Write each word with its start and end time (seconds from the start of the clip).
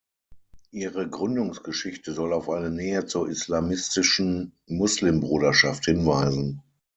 Ihre 0.71 1.07
Gründungsgeschichte 1.07 2.13
soll 2.13 2.33
auf 2.33 2.49
eine 2.49 2.71
Nähe 2.71 3.05
zur 3.05 3.29
islamistischen 3.29 4.51
Muslimbruderschaft 4.65 5.85
hinweisen. 5.85 6.63